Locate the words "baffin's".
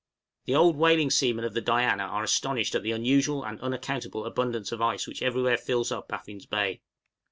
6.07-6.47